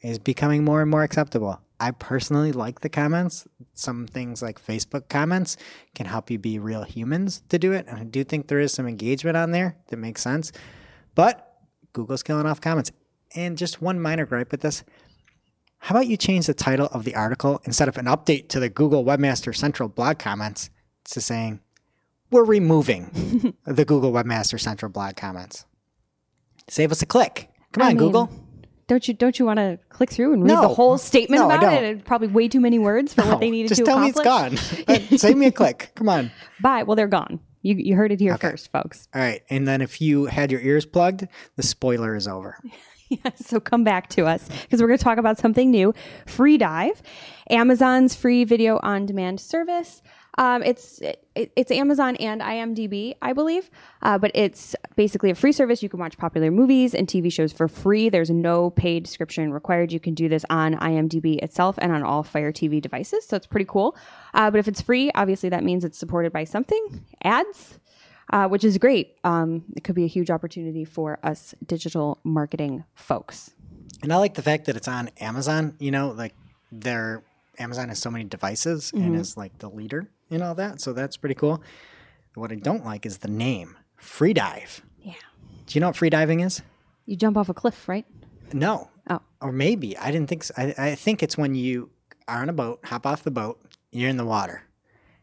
[0.02, 1.62] is becoming more and more acceptable.
[1.80, 3.48] I personally like the comments.
[3.74, 5.58] Some things like Facebook comments
[5.94, 7.86] can help you be real humans to do it.
[7.88, 10.52] And I do think there is some engagement on there that makes sense.
[11.14, 11.56] But
[11.94, 12.92] Google's killing off comments.
[13.36, 14.84] And just one minor gripe with this.
[15.80, 18.70] How about you change the title of the article instead of an update to the
[18.70, 20.72] Google Webmaster Central blog comments
[21.06, 21.60] to saying,
[22.32, 25.66] we're removing the Google Webmaster Central blog comments.
[26.70, 27.50] Save us a click.
[27.74, 28.30] Come on, I mean, Google.
[28.88, 30.62] don't you don't you want to click through and read No.
[30.62, 31.84] the whole statement No, about it?
[31.98, 34.72] It's probably way too many words for what they No, needed just to tell accomplish.
[34.72, 35.18] me it's gone.
[35.20, 35.92] Save me a click.
[35.96, 36.32] Come on.
[36.62, 36.84] Bye.
[36.84, 37.40] Well, they're gone.
[37.62, 39.08] You you heard it here first, folks.
[39.14, 39.42] All right.
[39.50, 42.58] And then if you had your ears plugged, the spoiler is over.
[43.36, 45.94] so come back to us because we're going to talk about something new
[46.26, 47.02] free dive
[47.50, 50.02] amazon's free video on demand service
[50.38, 53.70] um, it's it, it's amazon and imdb i believe.
[54.02, 55.84] Uh, but it's basically a free service.
[55.84, 58.10] You can watch popular movies and tv shows for free.
[58.10, 59.92] There's no paid subscription required.
[59.92, 63.26] You can do this on imdb itself and on all fire tv devices.
[63.26, 63.96] So it's pretty cool.
[64.34, 67.80] Uh, but if it's free obviously that means it's supported by something ads
[68.30, 69.16] uh, which is great.
[69.24, 73.52] Um, it could be a huge opportunity for us digital marketing folks.
[74.04, 75.76] And I like the fact that it's on Amazon.
[75.80, 76.36] You know, like
[76.72, 77.24] their
[77.58, 80.82] Amazon has so many devices and is like the leader in all that.
[80.82, 81.62] So that's pretty cool.
[82.36, 84.82] What I don't like is the name Free Dive.
[85.02, 85.14] Yeah.
[85.66, 86.62] Do you know what free diving is?
[87.06, 88.06] You jump off a cliff, right?
[88.54, 88.90] No.
[89.10, 89.22] Oh.
[89.42, 89.98] Or maybe.
[89.98, 90.54] I didn't think so.
[90.58, 91.90] I, I think it's when you
[92.28, 93.60] are on a boat, hop off the boat,
[93.92, 94.64] you're in the water,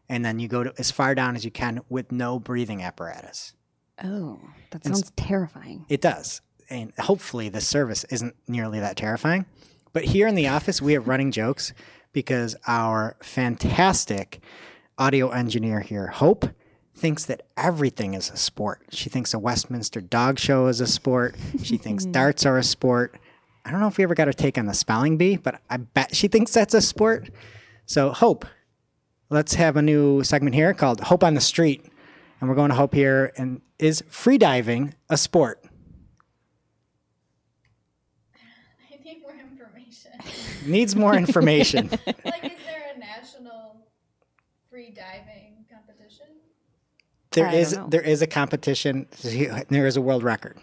[0.09, 3.55] and then you go to as far down as you can with no breathing apparatus.
[4.03, 4.40] Oh,
[4.71, 5.87] that sounds terrifying.
[5.88, 6.40] It does.
[6.69, 9.47] And hopefully the service isn't nearly that terrifying.
[9.93, 11.73] But here in the office, we have running jokes
[12.12, 14.43] because our fantastic
[14.99, 16.47] audio engineer here, Hope,
[16.95, 18.83] thinks that everything is a sport.
[18.91, 21.35] She thinks a Westminster dog show is a sport.
[21.63, 23.19] She thinks darts are a sport.
[23.65, 25.79] I don't know if we ever got her take on the spelling bee, but I
[25.79, 27.31] bet she thinks that's a sport.
[27.87, 28.47] So, Hope,
[29.31, 31.85] let's have a new segment here called Hope on the Street.
[32.41, 33.33] And we're going to Hope here.
[33.37, 35.65] And is freediving a sport?
[38.93, 40.13] I need more information.
[40.67, 41.91] Needs more information.
[42.07, 43.77] like, is there a national
[44.75, 46.27] free diving competition?
[47.31, 47.87] There I don't is know.
[47.89, 49.07] there is a competition.
[49.69, 50.59] There is a world record.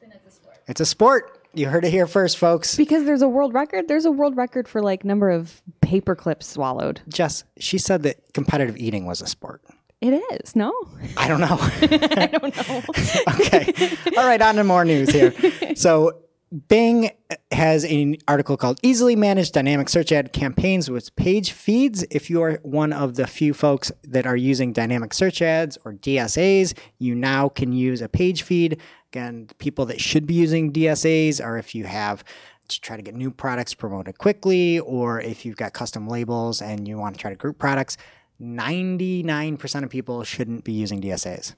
[0.00, 0.56] Then it's a sport.
[0.68, 1.48] It's a sport.
[1.52, 2.76] You heard it here first, folks.
[2.76, 3.88] Because there's a world record.
[3.88, 7.00] There's a world record for like number of paper clips swallowed.
[7.08, 9.62] Jess, she said that competitive eating was a sport.
[10.00, 10.72] It is no.
[11.16, 11.58] I don't know.
[11.60, 12.82] I don't know.
[13.40, 13.96] okay.
[14.16, 15.34] All right, on to more news here.
[15.74, 16.22] So
[16.56, 17.10] Bing
[17.52, 22.02] has an article called Easily Managed Dynamic Search Ad Campaigns with Page Feeds.
[22.10, 25.92] If you are one of the few folks that are using dynamic search ads or
[25.92, 28.80] DSAs, you now can use a page feed.
[29.12, 32.24] Again, people that should be using DSAs are if you have
[32.68, 36.88] to try to get new products promoted quickly, or if you've got custom labels and
[36.88, 37.98] you want to try to group products.
[38.40, 41.54] 99% of people shouldn't be using DSAs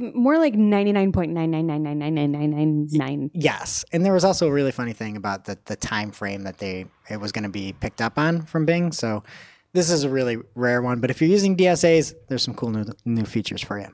[0.00, 3.30] more like 99.999999999.
[3.34, 3.84] Yes.
[3.92, 6.86] And there was also a really funny thing about the, the time frame that they
[7.08, 8.92] it was going to be picked up on from Bing.
[8.92, 9.22] So
[9.72, 11.00] this is a really rare one.
[11.00, 13.88] But if you're using DSAs, there's some cool new, new features for you.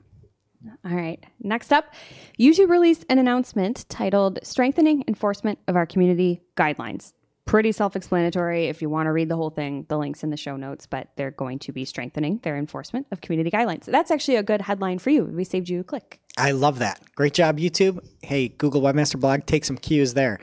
[0.85, 1.23] All right.
[1.41, 1.93] Next up,
[2.39, 7.13] YouTube released an announcement titled Strengthening Enforcement of Our Community Guidelines
[7.45, 8.67] pretty self explanatory.
[8.67, 11.09] If you want to read the whole thing, the link's in the show notes, but
[11.17, 13.85] they're going to be strengthening their enforcement of community guidelines.
[13.85, 15.25] That's actually a good headline for you.
[15.25, 16.21] We saved you a click.
[16.37, 17.01] I love that.
[17.15, 17.99] Great job, YouTube.
[18.23, 20.39] Hey, Google Webmaster Blog, take some cues there.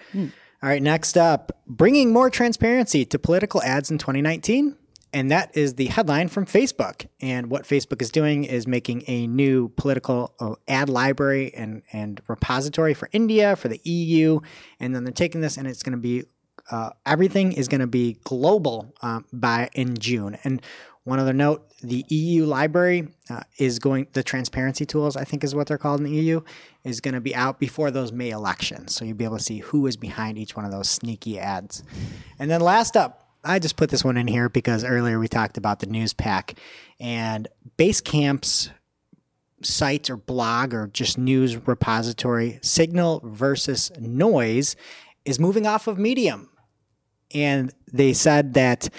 [0.62, 4.76] All right, next up, bringing more transparency to political ads in 2019.
[5.12, 7.08] And that is the headline from Facebook.
[7.20, 12.22] And what Facebook is doing is making a new political uh, ad library and, and
[12.28, 14.40] repository for India, for the EU.
[14.80, 16.26] And then they're taking this and it's going to be
[16.72, 20.38] uh, everything is going to be global um, by in June.
[20.44, 20.62] And
[21.04, 24.08] one other note: the EU library uh, is going.
[24.14, 26.42] The transparency tools, I think, is what they're called in the EU,
[26.84, 28.96] is going to be out before those May elections.
[28.96, 31.84] So you'll be able to see who is behind each one of those sneaky ads.
[32.38, 35.58] And then last up, I just put this one in here because earlier we talked
[35.58, 36.56] about the Newspack
[37.00, 38.70] and Basecamp's
[39.62, 44.76] site or blog or just news repository, Signal versus Noise,
[45.26, 46.50] is moving off of Medium.
[47.34, 48.90] And they said that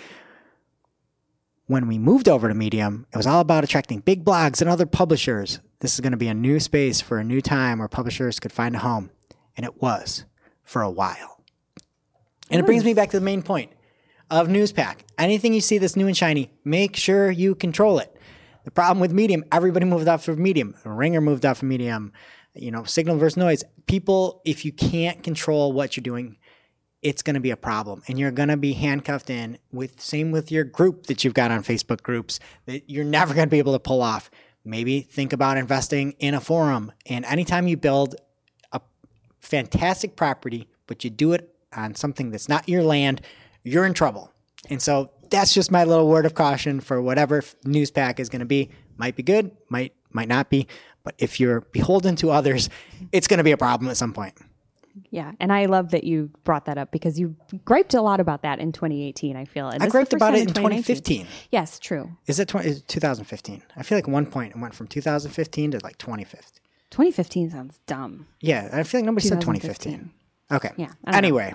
[1.66, 4.86] when we moved over to Medium, it was all about attracting big blogs and other
[4.86, 5.60] publishers.
[5.80, 8.52] This is going to be a new space for a new time where publishers could
[8.52, 9.10] find a home.
[9.56, 10.24] And it was
[10.62, 11.42] for a while.
[12.50, 13.72] And it brings me back to the main point
[14.30, 15.04] of Newspack.
[15.18, 18.16] Anything you see that's new and shiny, make sure you control it.
[18.64, 20.74] The problem with Medium, everybody moved off of Medium.
[20.84, 22.12] Ringer moved off of Medium.
[22.54, 23.64] You know, Signal versus Noise.
[23.86, 26.36] People, if you can't control what you're doing,
[27.02, 30.30] it's going to be a problem and you're going to be handcuffed in with same
[30.30, 33.58] with your group that you've got on Facebook groups that you're never going to be
[33.58, 34.30] able to pull off.
[34.64, 38.16] Maybe think about investing in a forum and anytime you build
[38.72, 38.80] a
[39.38, 43.22] fantastic property but you do it on something that's not your land,
[43.62, 44.32] you're in trouble.
[44.68, 48.46] And so that's just my little word of caution for whatever Newspack is going to
[48.46, 48.70] be.
[48.96, 50.66] Might be good, might might not be,
[51.02, 52.68] but if you're beholden to others,
[53.12, 54.34] it's going to be a problem at some point.
[55.10, 58.42] Yeah, and I love that you brought that up because you griped a lot about
[58.42, 59.36] that in 2018.
[59.36, 61.26] I feel and I griped about it in 2015.
[61.50, 62.16] Yes, true.
[62.26, 63.62] Is it 20, is 2015?
[63.76, 66.60] I feel like one point it went from 2015 to like 2015.
[66.90, 68.26] 2015 sounds dumb.
[68.40, 70.10] Yeah, I feel like nobody said 2015.
[70.52, 70.70] Okay.
[70.76, 71.18] Yeah, I don't know.
[71.18, 71.54] Anyway,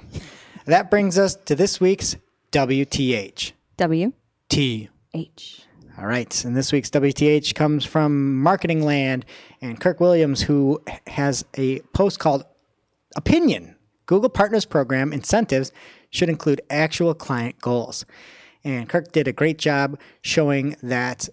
[0.66, 2.16] that brings us to this week's
[2.52, 3.52] WTH.
[3.78, 4.14] W
[4.48, 4.90] T.
[5.14, 5.62] H.
[5.98, 6.46] All right.
[6.46, 9.26] And this week's WTH comes from Marketing Land
[9.62, 12.46] and Kirk Williams, who has a post called
[13.16, 13.76] Opinion
[14.06, 15.72] Google Partners Program incentives
[16.12, 18.06] should include actual client goals.
[18.64, 21.30] And Kirk did a great job showing that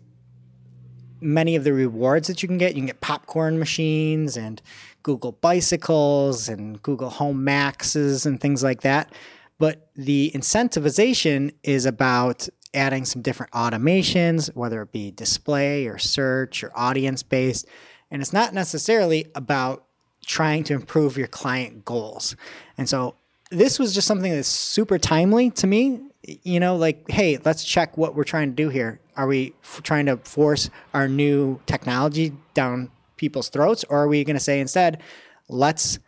[1.21, 4.61] many of the rewards that you can get, you can get popcorn machines and
[5.03, 9.13] Google bicycles and Google Home Maxes and things like that.
[9.59, 16.65] But the incentivization is about adding some different automations, whether it be display or search
[16.65, 17.67] or audience based.
[18.11, 19.87] And it's not necessarily about
[20.27, 22.37] trying to improve your client goals.
[22.79, 23.17] And so
[23.51, 26.01] this was just something that's super timely to me.
[26.23, 29.01] You know, like, hey, let's check what we're trying to do here.
[29.17, 34.25] Are we f- trying to force our new technology down people's throats, or are we
[34.25, 35.03] going to say instead,
[35.49, 35.99] let's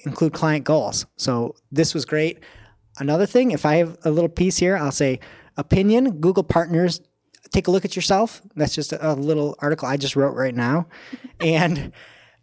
[0.00, 1.04] include client goals?
[1.16, 2.38] So this was great.
[2.98, 5.18] Another thing, if I have a little piece here, I'll say
[5.56, 7.00] opinion, Google partners,
[7.50, 8.40] take a look at yourself.
[8.54, 10.86] That's just a, a little article I just wrote right now.
[11.40, 11.92] and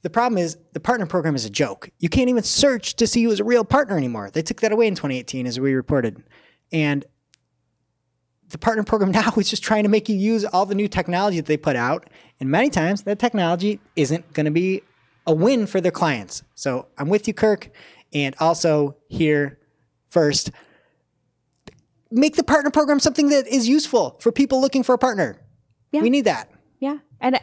[0.01, 1.89] the problem is the partner program is a joke.
[1.99, 4.31] You can't even search to see who is a real partner anymore.
[4.31, 6.23] They took that away in 2018, as we reported.
[6.71, 7.05] And
[8.49, 11.37] the partner program now is just trying to make you use all the new technology
[11.37, 12.09] that they put out.
[12.39, 14.81] And many times that technology isn't going to be
[15.27, 16.43] a win for their clients.
[16.55, 17.69] So I'm with you, Kirk.
[18.13, 19.59] And also here
[20.09, 20.51] first,
[22.09, 25.39] make the partner program something that is useful for people looking for a partner.
[25.91, 26.01] Yeah.
[26.01, 26.49] We need that.
[26.79, 26.97] Yeah.
[27.19, 27.39] And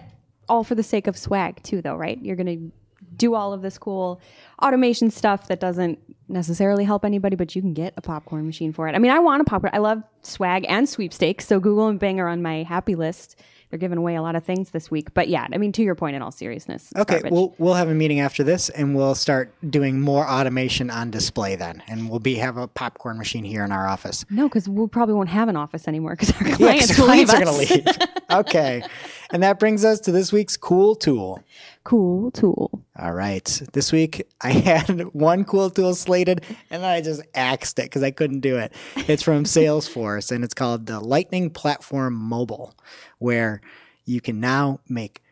[0.49, 2.19] all for the sake of swag, too, though, right?
[2.23, 2.73] You're going to
[3.17, 4.21] do all of this cool
[4.63, 8.87] automation stuff that doesn't necessarily help anybody, but you can get a popcorn machine for
[8.89, 8.95] it.
[8.95, 9.71] I mean, I want a popcorn.
[9.75, 11.47] I love swag and sweepstakes.
[11.47, 13.41] So Google and Bing are on my happy list.
[13.71, 15.13] They're giving away a lot of things this week.
[15.15, 17.33] But yeah, I mean, to your point, in all seriousness, Okay, garbage.
[17.33, 21.55] we'll we'll have a meeting after this, and we'll start doing more automation on display
[21.55, 24.25] then, and we'll be have a popcorn machine here in our office.
[24.31, 27.35] no, because we probably won't have an office anymore because our clients, the will clients
[27.35, 27.87] are going to leave.
[28.31, 28.83] okay,
[29.31, 31.43] and that brings us to this week's cool tool.
[31.85, 32.85] cool tool.
[32.99, 37.79] All right, this week I had one cool tool slated, and then I just axed
[37.79, 38.73] it because I couldn't do it.
[38.97, 42.75] It's from Salesforce, and it's called the Lightning Platform Mobile,
[43.19, 43.61] where
[44.05, 45.23] you can now make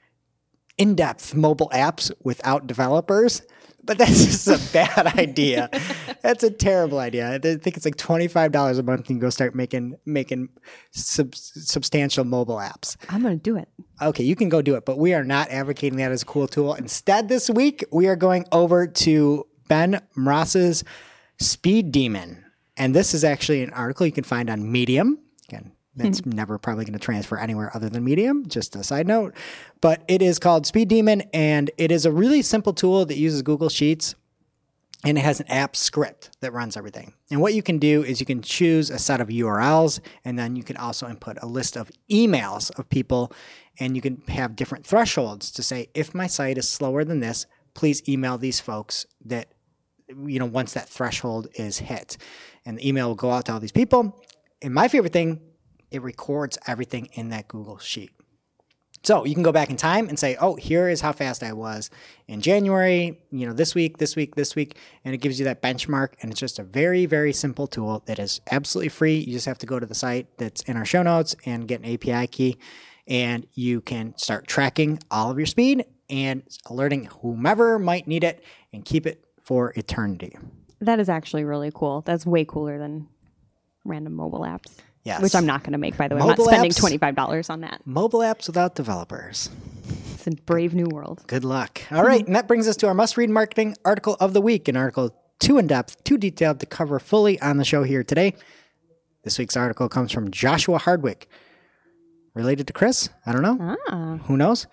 [0.78, 3.42] in-depth mobile apps without developers.
[3.86, 5.70] But that's just a bad idea.
[6.22, 7.32] That's a terrible idea.
[7.32, 9.00] I think it's like twenty five dollars a month.
[9.00, 10.48] You can go start making making
[10.90, 12.96] sub- substantial mobile apps.
[13.08, 13.68] I'm going to do it.
[14.02, 16.46] Okay, you can go do it, but we are not advocating that as a cool
[16.46, 16.74] tool.
[16.74, 20.84] Instead, this week we are going over to Ben Morss's
[21.38, 22.44] Speed Demon.
[22.76, 25.18] And this is actually an article you can find on Medium.
[25.48, 26.30] Again, that's hmm.
[26.30, 29.34] never probably going to transfer anywhere other than Medium, just a side note.
[29.80, 33.42] But it is called Speed Demon, and it is a really simple tool that uses
[33.42, 34.14] Google Sheets
[35.04, 37.12] and it has an app script that runs everything.
[37.30, 40.56] And what you can do is you can choose a set of URLs, and then
[40.56, 43.32] you can also input a list of emails of people,
[43.78, 47.46] and you can have different thresholds to say, if my site is slower than this,
[47.74, 49.52] please email these folks that,
[50.08, 52.16] you know, once that threshold is hit.
[52.64, 54.20] And the email will go out to all these people.
[54.62, 55.40] And my favorite thing,
[55.90, 58.10] it records everything in that Google Sheet.
[59.02, 61.52] So you can go back in time and say, oh, here is how fast I
[61.52, 61.90] was
[62.26, 64.76] in January, you know, this week, this week, this week.
[65.04, 66.14] And it gives you that benchmark.
[66.20, 69.16] And it's just a very, very simple tool that is absolutely free.
[69.18, 71.84] You just have to go to the site that's in our show notes and get
[71.84, 72.58] an API key.
[73.06, 78.42] And you can start tracking all of your speed and alerting whomever might need it
[78.72, 80.36] and keep it for eternity.
[80.80, 82.00] That is actually really cool.
[82.00, 83.06] That's way cooler than
[83.84, 84.78] random mobile apps.
[85.06, 85.22] Yes.
[85.22, 86.20] Which I'm not going to make, by the way.
[86.20, 86.98] I'm not spending apps?
[87.14, 87.80] $25 on that.
[87.84, 89.48] Mobile apps without developers.
[90.12, 91.22] It's a brave new world.
[91.28, 91.80] Good luck.
[91.92, 94.66] All right, and that brings us to our must read marketing article of the week,
[94.66, 98.34] an article too in depth, too detailed to cover fully on the show here today.
[99.22, 101.28] This week's article comes from Joshua Hardwick.
[102.34, 103.08] Related to Chris?
[103.24, 103.76] I don't know.
[103.88, 104.18] Ah.
[104.24, 104.66] Who knows?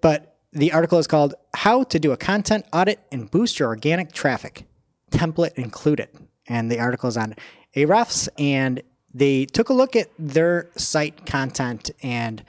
[0.00, 4.12] But the article is called How to Do a Content Audit and Boost Your Organic
[4.12, 4.64] Traffic,
[5.10, 6.08] template included.
[6.48, 7.34] And the article is on
[7.76, 8.82] Ahrefs, and
[9.14, 12.44] they took a look at their site content and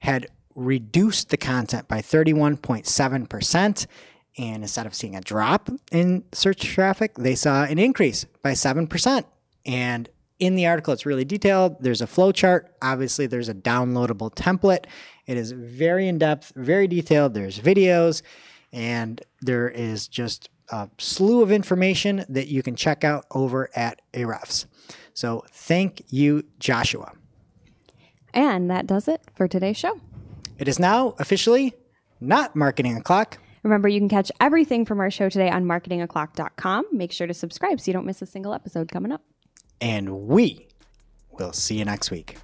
[0.00, 3.86] had reduced the content by 31.7%.
[4.36, 9.24] And instead of seeing a drop in search traffic, they saw an increase by 7%.
[9.66, 11.76] And in the article, it's really detailed.
[11.80, 12.72] There's a flow chart.
[12.80, 14.84] Obviously, there's a downloadable template.
[15.26, 17.34] It is very in depth, very detailed.
[17.34, 18.22] There's videos,
[18.72, 24.00] and there is just a slew of information that you can check out over at
[24.12, 24.66] Ahrefs.
[25.18, 27.10] So thank you, Joshua.
[28.32, 29.98] And that does it for today's show.
[30.58, 31.74] It is now officially
[32.20, 33.38] not marketing o'clock.
[33.64, 36.84] Remember, you can catch everything from our show today on marketingoclock.com.
[36.92, 39.22] Make sure to subscribe so you don't miss a single episode coming up.
[39.80, 40.68] and we
[41.32, 42.36] will see you next week.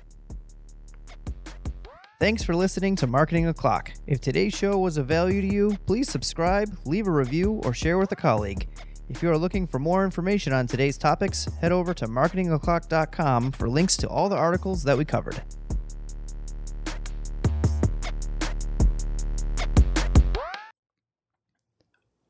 [2.19, 3.93] Thanks for listening to Marketing O'Clock.
[4.09, 7.99] If today's show was of value to you, please subscribe, leave a review, or share
[7.99, 8.67] with a colleague.
[9.09, 13.69] If you are looking for more information on today's topics, head over to marketingoclock.com for
[13.69, 15.43] links to all the articles that we covered.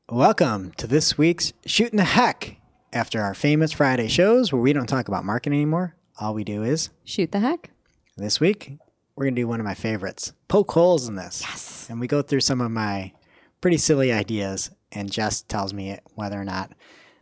[0.09, 2.57] Welcome to this week's Shooting the Heck.
[2.93, 6.63] After our famous Friday shows where we don't talk about marketing anymore, all we do
[6.63, 7.71] is Shoot the heck.
[8.15, 8.77] this week,
[9.15, 11.41] we're going to do one of my favorites poke holes in this.
[11.41, 11.87] Yes.
[11.89, 13.11] And we go through some of my
[13.59, 16.71] pretty silly ideas, and Jess tells me whether or not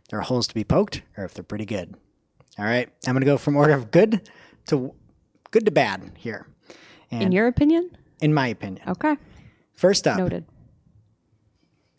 [0.08, 1.94] there are holes to be poked or if they're pretty good.
[2.58, 2.88] All right.
[3.06, 4.30] I'm going to go from order of good
[4.68, 4.94] to
[5.50, 6.46] good to bad here.
[7.10, 7.90] And In your opinion?
[8.20, 8.88] in my opinion.
[8.88, 9.16] Okay.
[9.72, 10.44] First up, Noted.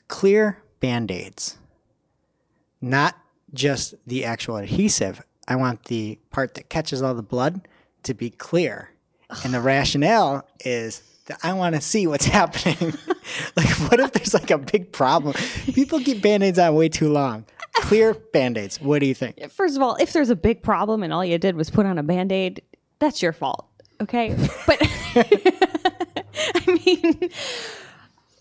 [0.08, 1.58] clear band aids,
[2.82, 3.16] not
[3.54, 5.22] just the actual adhesive.
[5.48, 7.68] I want the part that catches all the blood
[8.04, 8.92] to be clear.
[9.44, 11.02] And the rationale is
[11.44, 12.94] I want to see what's happening.
[13.56, 15.34] like, what if there's like a big problem?
[15.74, 17.46] People keep band aids on way too long.
[17.76, 18.80] Clear band aids.
[18.80, 19.52] What do you think?
[19.52, 21.98] First of all, if there's a big problem and all you did was put on
[21.98, 22.62] a band aid,
[23.00, 23.68] that's your fault.
[24.02, 24.36] Okay.
[24.66, 24.78] But
[26.56, 27.30] I mean,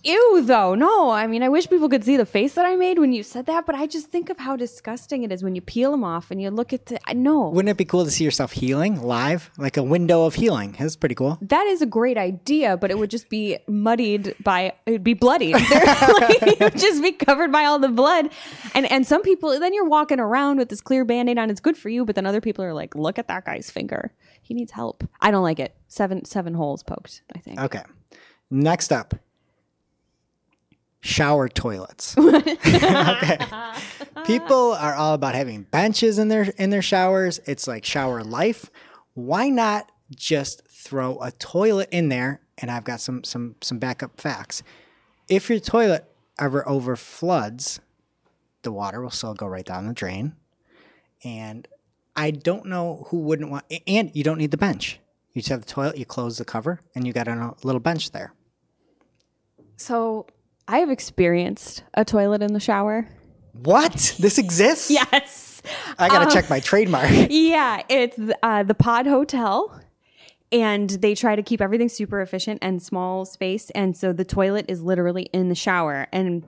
[0.05, 0.75] ew, though.
[0.75, 3.23] No, I mean, I wish people could see the face that I made when you
[3.23, 6.05] said that, but I just think of how disgusting it is when you peel them
[6.05, 6.99] off and you look at the.
[7.07, 7.49] I know.
[7.49, 9.51] Wouldn't it be cool to see yourself healing live?
[9.59, 10.77] Like a window of healing.
[10.79, 11.39] That's pretty cool.
[11.41, 15.55] That is a great idea, but it would just be muddied by it'd be bloody.
[16.15, 18.31] Like, it would just be covered by all the blood.
[18.75, 21.77] And and some people then you're walking around with this clear band-aid on, it's good
[21.77, 24.13] for you, but then other people are like, look at that guy's finger.
[24.43, 25.05] He needs help.
[25.21, 25.75] I don't like it.
[25.89, 27.61] Seven seven holes poked, I think.
[27.61, 27.83] Okay.
[28.51, 29.15] Next up,
[31.05, 32.17] shower toilets.
[32.19, 33.39] okay.
[34.25, 37.41] People are all about having benches in their in their showers.
[37.47, 38.71] It's like shower life.
[39.13, 42.41] Why not just throw a toilet in there?
[42.59, 44.63] And I've got some some some backup facts.
[45.29, 47.81] If your toilet ever over floods,
[48.63, 50.35] the water will still go right down the drain.
[51.23, 51.69] And
[52.17, 55.01] I don't know who wouldn't want and you don't need the bench.
[55.33, 58.13] You just have the toilet, you close the cover, and you got a little bench
[58.13, 58.33] there.
[59.77, 60.27] So
[60.67, 63.09] I have experienced a toilet in the shower.
[63.53, 64.17] What?
[64.19, 64.91] This exists?
[64.91, 65.63] Yes.
[65.99, 67.11] I gotta check my trademark.
[67.31, 69.81] Yeah, it's uh, the Pod Hotel,
[70.53, 74.67] and they try to keep everything super efficient and small space, and so the toilet
[74.69, 76.07] is literally in the shower.
[76.13, 76.45] And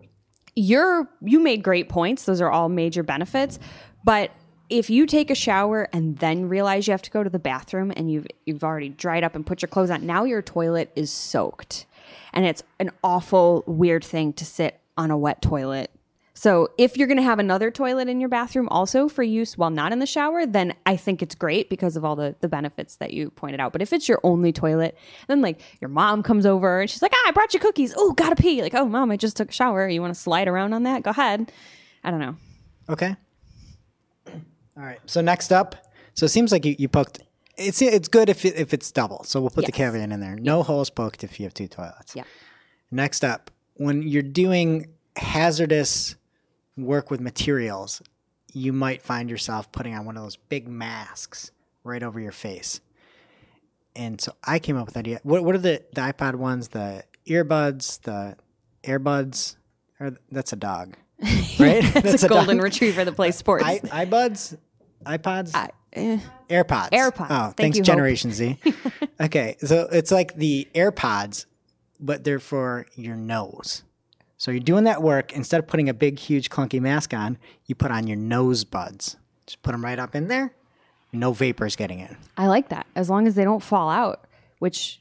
[0.55, 3.59] you're you made great points; those are all major benefits.
[4.05, 4.33] But
[4.69, 7.93] if you take a shower and then realize you have to go to the bathroom
[7.97, 11.11] and you've you've already dried up and put your clothes on, now your toilet is
[11.11, 11.87] soaked.
[12.37, 15.91] And it's an awful weird thing to sit on a wet toilet.
[16.35, 19.71] So if you're going to have another toilet in your bathroom also for use while
[19.71, 22.97] not in the shower, then I think it's great because of all the, the benefits
[22.97, 23.73] that you pointed out.
[23.73, 27.13] But if it's your only toilet, then like your mom comes over and she's like,
[27.15, 27.95] ah, I brought you cookies.
[27.97, 28.61] Oh, gotta pee.
[28.61, 29.89] Like, oh, mom, I just took a shower.
[29.89, 31.03] You want to slide around on that?
[31.03, 31.51] Go ahead.
[32.05, 32.37] I don't know.
[32.91, 33.17] Okay.
[34.27, 35.01] All right.
[35.07, 35.75] So next up,
[36.13, 37.23] so it seems like you, you poked.
[37.57, 39.25] It's it's good if it, if it's double.
[39.25, 39.77] So we'll put the Yes.
[39.93, 40.37] caveat in there.
[40.37, 42.15] No holes poked if you have two toilets.
[42.15, 42.25] Yeah.
[42.91, 46.17] Next up, when you're doing hazardous
[46.77, 48.03] work with materials,
[48.53, 51.51] you might find yourself putting on one of those big masks
[51.85, 52.81] right over your face.
[53.95, 55.21] And so I came up with the idea.
[55.23, 56.69] What what are the, the iPod ones?
[56.69, 58.37] The earbuds, the
[58.85, 59.57] airbuds,
[59.99, 60.97] or that's a dog,
[61.59, 61.83] right?
[62.05, 62.65] It's a golden dog.
[62.65, 63.65] retriever that plays sports.
[63.65, 64.59] I, iPods,
[65.07, 66.19] iPods, I- eh.
[66.51, 66.91] AirPods.
[66.91, 67.27] AirPods.
[67.31, 67.87] Oh, Thank thanks, you, Hope.
[67.87, 68.59] Generation Z.
[69.21, 71.47] okay, so it's like the AirPods,
[72.01, 73.83] but they're for your nose.
[74.39, 77.75] So you're doing that work instead of putting a big, huge, clunky mask on, you
[77.75, 79.17] put on your nose buds.
[79.47, 80.53] Just put them right up in there.
[81.13, 82.17] No vapors getting in.
[82.37, 84.27] I like that as long as they don't fall out,
[84.59, 85.01] which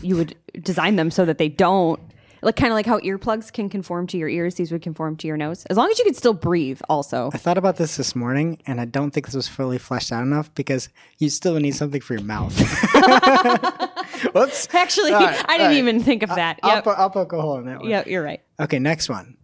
[0.00, 2.00] you would design them so that they don't.
[2.42, 5.26] Like kind of like how earplugs can conform to your ears, these would conform to
[5.26, 5.66] your nose.
[5.66, 7.30] As long as you can still breathe, also.
[7.34, 10.22] I thought about this this morning, and I don't think this was fully fleshed out
[10.22, 10.88] enough because
[11.18, 12.54] you still need something for your mouth.
[14.34, 14.68] Whoops.
[14.74, 15.76] Actually, All right, I didn't right.
[15.78, 16.58] even think of that.
[16.62, 16.84] I'll, Yep.
[16.84, 17.88] put, I'll poke a hole in that one.
[17.90, 18.40] Yep, you're right.
[18.58, 19.36] Okay, next one.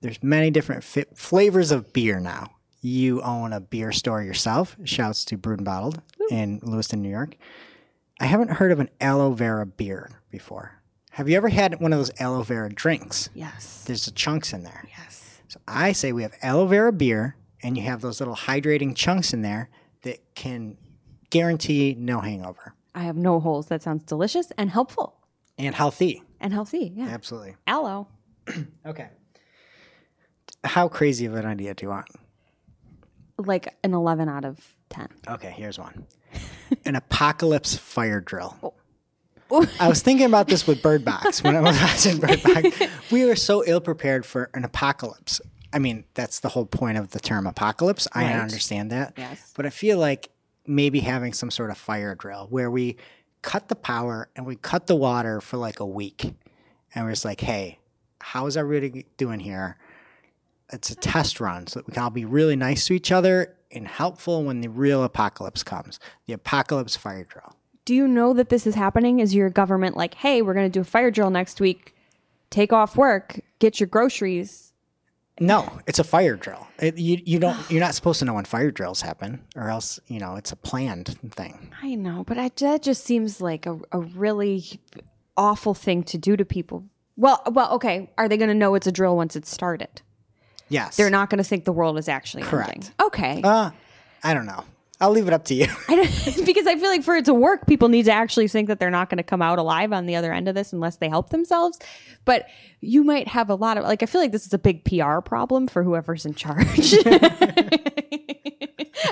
[0.00, 2.50] There's many different fi- flavors of beer now.
[2.80, 4.76] You own a beer store yourself.
[4.84, 6.00] Shouts to Brewed and Bottled
[6.30, 7.36] in Lewiston, New York.
[8.20, 10.77] I haven't heard of an aloe vera beer before.
[11.18, 13.28] Have you ever had one of those aloe vera drinks?
[13.34, 13.82] Yes.
[13.84, 14.84] There's the chunks in there.
[14.96, 15.42] Yes.
[15.48, 19.32] So I say we have aloe vera beer, and you have those little hydrating chunks
[19.32, 19.68] in there
[20.02, 20.76] that can
[21.30, 23.66] guarantee no hangover I have no holes.
[23.66, 25.16] That sounds delicious and helpful
[25.58, 26.22] and healthy.
[26.38, 26.92] and healthy.
[26.94, 27.08] Yeah.
[27.08, 27.56] Absolutely.
[27.66, 28.06] Aloe.
[28.86, 29.08] Okay.
[30.62, 32.06] How crazy of an idea do you want?
[33.38, 35.08] Like an 11 out of 10.
[35.30, 36.06] Okay, here's one.
[36.84, 38.56] An apocalypse fire drill.
[38.62, 38.74] Oh.
[39.80, 42.80] I was thinking about this with Bird Box when I was watching Bird Box.
[43.10, 45.40] We were so ill prepared for an apocalypse.
[45.72, 48.08] I mean, that's the whole point of the term apocalypse.
[48.12, 49.14] I understand that.
[49.16, 49.52] Yes.
[49.56, 50.30] But I feel like
[50.66, 52.96] maybe having some sort of fire drill where we
[53.42, 56.34] cut the power and we cut the water for like a week.
[56.94, 57.78] And we're just like, hey,
[58.20, 59.76] how is everybody doing here?
[60.72, 63.54] It's a test run so that we can all be really nice to each other
[63.70, 65.98] and helpful when the real apocalypse comes.
[66.26, 67.54] The apocalypse fire drill.
[67.88, 69.18] Do you know that this is happening?
[69.18, 71.94] Is your government like, hey, we're going to do a fire drill next week?
[72.50, 74.74] Take off work, get your groceries.
[75.40, 76.66] No, it's a fire drill.
[76.78, 79.98] It, you you don't you're not supposed to know when fire drills happen, or else
[80.06, 81.72] you know it's a planned thing.
[81.82, 84.78] I know, but I, that just seems like a, a really
[85.38, 86.84] awful thing to do to people.
[87.16, 88.10] Well, well, okay.
[88.18, 90.02] Are they going to know it's a drill once it's started?
[90.68, 92.70] Yes, They're not going to think the world is actually Correct.
[92.70, 92.90] ending.
[93.00, 93.40] Okay.
[93.42, 93.70] Uh,
[94.22, 94.64] I don't know.
[95.00, 95.66] I'll leave it up to you.
[95.88, 96.10] I don't,
[96.46, 98.90] because I feel like for it to work, people need to actually think that they're
[98.90, 101.30] not going to come out alive on the other end of this unless they help
[101.30, 101.78] themselves.
[102.24, 102.48] But
[102.80, 105.20] you might have a lot of like I feel like this is a big PR
[105.20, 106.94] problem for whoever's in charge.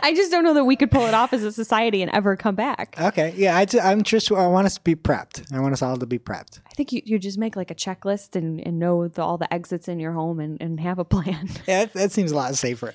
[0.03, 2.37] I just don't know that we could pull it off as a society and ever
[2.37, 2.95] come back.
[3.01, 5.53] okay, yeah, I I'm just I want us to be prepped.
[5.53, 6.61] I want us all to be prepped.
[6.67, 9.53] I think you, you just make like a checklist and, and know the, all the
[9.53, 11.49] exits in your home and, and have a plan.
[11.67, 12.95] Yeah, that, that seems a lot safer.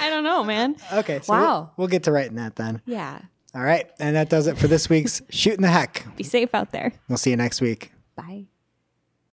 [0.00, 0.76] I don't know, man.
[0.92, 1.70] okay, so we'll- Wow.
[1.76, 2.82] we'll, get to writing that then.
[2.86, 3.20] Yeah.
[3.54, 6.04] All right, and that does it for this week's shooting the heck.
[6.16, 6.92] Be safe out there.
[7.08, 7.92] We'll see you next week.
[8.16, 8.46] Bye.